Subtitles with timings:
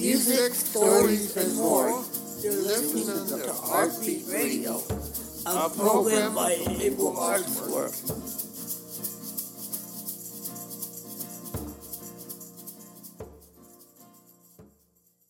[0.00, 1.90] music, stories, and more.
[2.40, 4.80] You're listening to Heartbeat Radio,
[5.44, 7.92] a program by Able Arts Work.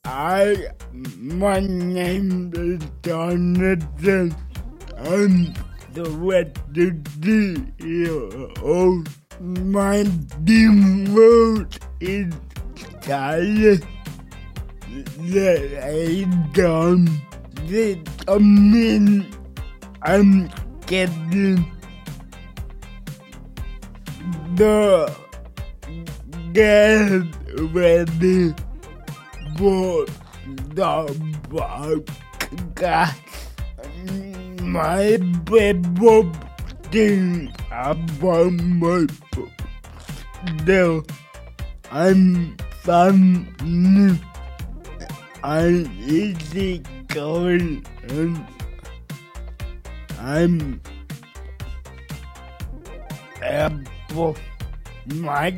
[0.04, 0.68] I,
[1.18, 4.36] my name is Jonathan.
[4.98, 5.52] I'm
[5.94, 6.10] the
[7.80, 9.08] year old.
[9.40, 10.04] My
[10.44, 12.32] dream world is
[13.02, 13.80] Charlie.
[14.90, 17.06] I done.
[17.66, 19.26] That I mean,
[20.02, 20.50] I'm
[20.86, 21.64] getting
[24.56, 25.12] the
[26.52, 27.22] get
[27.72, 28.52] ready
[29.56, 30.06] for
[30.74, 31.06] the
[31.48, 33.14] podcast.
[34.62, 36.32] My people
[36.90, 39.06] think about my
[40.58, 41.04] still
[41.92, 44.18] I'm funny.
[45.42, 48.46] I'm easy going and
[50.18, 50.80] I'm
[53.42, 54.36] able
[55.06, 55.50] my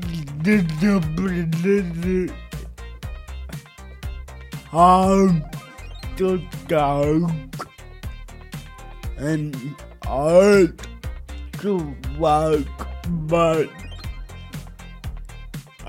[0.42, 2.32] disability
[4.70, 5.42] hard
[6.16, 7.68] to talk
[9.18, 9.56] and
[10.04, 10.80] hard
[11.60, 12.66] to walk,
[13.28, 13.68] but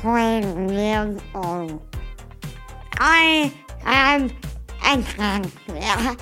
[0.00, 1.82] 12 years old.
[3.00, 3.52] I
[3.84, 4.30] am
[4.84, 6.16] a cancer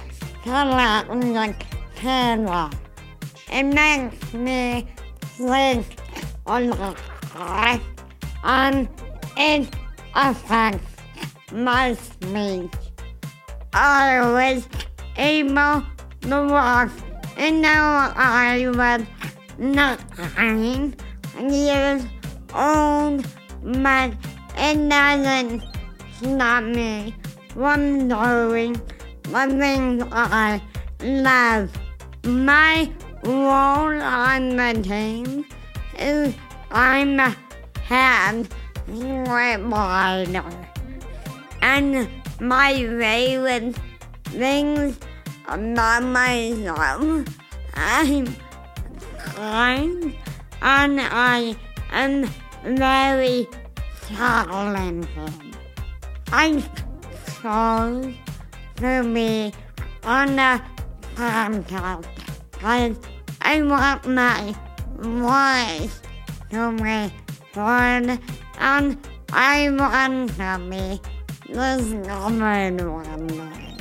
[1.33, 2.71] like Taylor.
[3.53, 4.87] It makes me
[5.21, 5.87] think
[6.47, 7.81] a lot
[8.45, 8.89] and
[9.37, 9.69] it
[10.15, 10.97] affects
[11.53, 12.73] my speech.
[13.75, 14.67] I was
[15.17, 15.83] able
[16.23, 16.91] to walk
[17.37, 19.03] and now I was
[19.59, 20.95] nine
[21.39, 22.05] years
[22.55, 23.27] old,
[23.67, 24.13] but
[24.57, 25.63] it doesn't
[26.23, 27.15] stop me
[27.49, 28.81] from doing
[29.25, 30.63] the things I
[31.03, 31.71] love.
[32.25, 32.89] My
[33.25, 35.45] role on the team
[35.99, 36.35] is
[36.71, 37.37] I'm a
[37.83, 38.47] head
[38.89, 40.45] rider.
[41.61, 42.09] And
[42.41, 43.75] my favorite
[44.27, 44.97] things
[45.49, 47.27] about myself,
[47.75, 48.27] I'm
[49.19, 50.15] kind
[50.63, 51.57] and I
[51.91, 52.29] am
[52.75, 53.47] very
[54.03, 55.57] talented.
[56.33, 56.63] I
[57.41, 58.15] chose
[58.77, 59.53] to be
[60.03, 60.61] on the
[61.15, 62.07] podcast
[62.51, 62.99] because
[63.41, 64.55] I want my
[64.97, 66.01] voice
[66.51, 67.13] to be
[67.55, 68.19] heard
[68.59, 68.99] and
[69.33, 71.01] I want to be
[71.53, 73.77] discovered one day.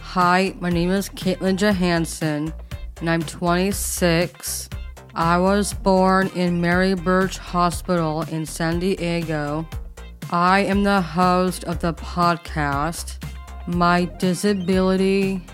[0.00, 2.52] Hi, my name is Caitlin Johansson,
[3.00, 4.70] and I'm 26.
[5.18, 9.68] I was born in Mary Birch Hospital in San Diego.
[10.30, 13.16] I am the host of the podcast.
[13.66, 15.44] My disability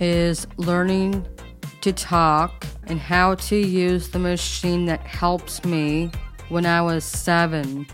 [0.00, 1.24] is learning
[1.82, 6.10] to talk and how to use the machine that helps me
[6.48, 7.86] when I was seven.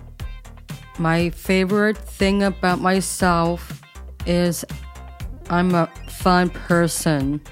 [0.98, 3.82] My favorite thing about myself
[4.24, 4.64] is
[5.50, 7.42] I'm a fun person.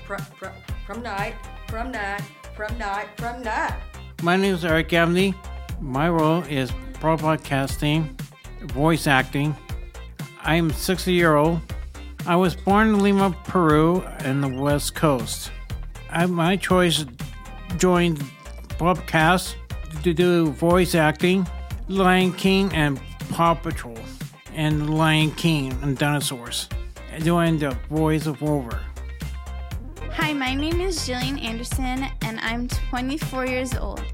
[0.87, 1.35] From, night,
[1.69, 2.23] from night,
[2.55, 3.75] from Not, from Not.
[4.23, 5.35] My name is Eric Abney.
[5.81, 8.09] My role is pro podcasting,
[8.63, 9.57] voice acting.
[10.43, 11.61] I am 60 year old.
[12.27, 15.51] I was born in Lima, Peru, in the West Coast.
[16.11, 17.05] I, my choice
[17.79, 18.19] joined
[18.79, 19.55] podcast
[20.03, 21.47] to do voice acting,
[21.89, 23.99] Lion King, and Paw Patrol,
[24.55, 26.69] and Lion King and dinosaurs,
[27.11, 28.81] and doing the voice of Rover.
[30.25, 34.05] Hi, my name is Jillian Anderson, and I'm 24 years old.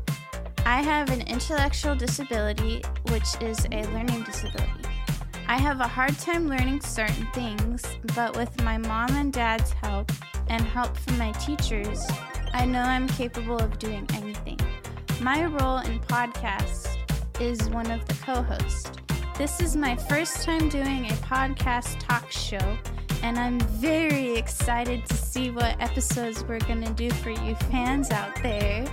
[0.65, 4.89] I have an intellectual disability, which is a learning disability.
[5.49, 7.85] I have a hard time learning certain things,
[8.17, 10.11] but with my mom and dad's help
[10.49, 12.03] and help from my teachers,
[12.55, 14.59] I know I'm capable of doing anything.
[15.21, 16.89] My role in podcasts
[17.39, 18.91] is one of the co hosts.
[19.37, 22.79] This is my first time doing a podcast talk show,
[23.29, 28.11] and I'm very excited to see what episodes we're going to do for you fans
[28.11, 28.87] out there.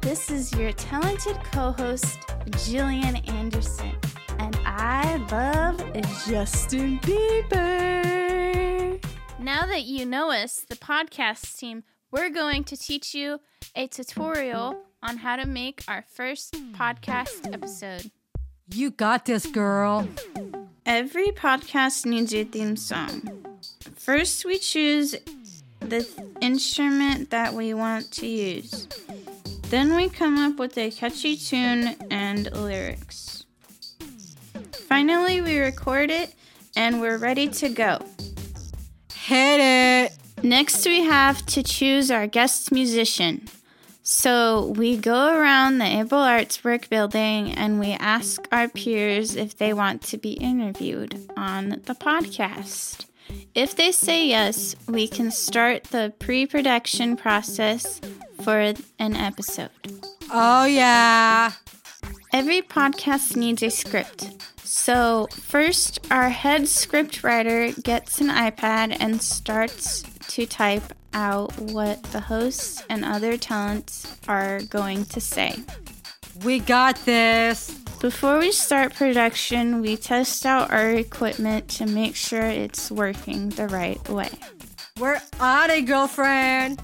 [0.00, 3.92] This is your talented co host, Jillian Anderson,
[4.38, 5.76] and I love
[6.26, 8.98] Justin Bieber.
[9.38, 13.40] Now that you know us, the podcast team, we're going to teach you
[13.76, 18.10] a tutorial on how to make our first podcast episode.
[18.72, 20.08] You got this, girl.
[20.90, 23.22] Every podcast needs a theme song.
[23.94, 25.14] First, we choose
[25.78, 26.08] the th-
[26.40, 28.88] instrument that we want to use.
[29.68, 33.44] Then we come up with a catchy tune and lyrics.
[34.88, 36.34] Finally, we record it
[36.74, 38.00] and we're ready to go.
[39.14, 40.12] Hit it.
[40.42, 43.46] Next, we have to choose our guest musician.
[44.10, 49.56] So we go around the Able Arts Work building and we ask our peers if
[49.56, 53.06] they want to be interviewed on the podcast.
[53.54, 58.00] If they say yes, we can start the pre production process
[58.42, 59.70] for an episode.
[60.32, 61.52] Oh, yeah.
[62.32, 64.30] Every podcast needs a script.
[64.62, 72.00] So, first, our head script writer gets an iPad and starts to type out what
[72.04, 75.56] the hosts and other talents are going to say.
[76.44, 77.70] We got this.
[78.00, 83.66] Before we start production, we test out our equipment to make sure it's working the
[83.66, 84.30] right way.
[85.00, 86.80] We're on it, girlfriend.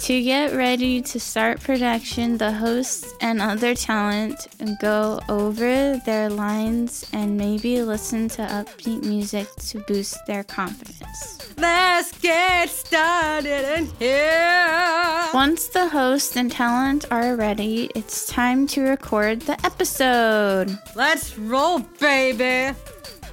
[0.00, 4.48] To get ready to start production, the hosts and other talent
[4.80, 11.38] go over their lines and maybe listen to upbeat music to boost their confidence.
[11.58, 15.28] Let's get started in here.
[15.34, 20.76] Once the host and talent are ready, it's time to record the episode.
[20.96, 22.74] Let's roll, baby.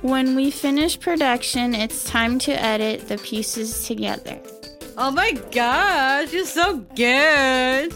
[0.02, 4.40] When we finish production, it's time to edit the pieces together.
[5.00, 7.94] Oh my gosh, you're so good.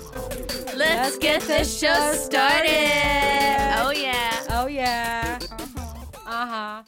[0.78, 2.70] Let's get the show started.
[3.82, 4.44] Oh, yeah.
[4.52, 5.40] Oh, yeah.
[6.28, 6.84] Uh huh.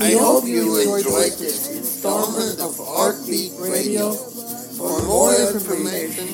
[0.00, 4.12] I hope you enjoyed this installment of Heartbeat Radio.
[4.12, 6.28] For more information,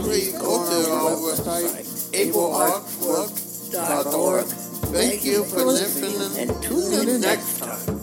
[0.00, 1.74] please go to our website,
[2.14, 4.46] ableartwork.org.
[4.94, 7.99] Thank you for listening and tune in next time.